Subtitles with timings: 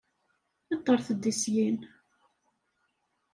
[0.73, 1.77] Aṭret-d syin!